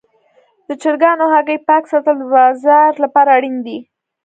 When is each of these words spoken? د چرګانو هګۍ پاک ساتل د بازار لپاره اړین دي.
د 0.67 0.69
چرګانو 0.81 1.25
هګۍ 1.33 1.57
پاک 1.67 1.83
ساتل 1.91 2.15
د 2.19 2.23
بازار 2.35 2.91
لپاره 3.03 3.29
اړین 3.37 3.55
دي. 3.65 3.77